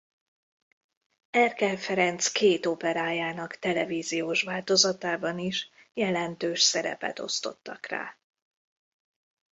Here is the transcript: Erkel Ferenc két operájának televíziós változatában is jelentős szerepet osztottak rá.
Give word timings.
Erkel 1.29 1.77
Ferenc 1.77 2.27
két 2.31 2.65
operájának 2.65 3.57
televíziós 3.59 4.43
változatában 4.43 5.39
is 5.39 5.69
jelentős 5.93 6.61
szerepet 6.61 7.19
osztottak 7.19 7.85
rá. 7.85 8.17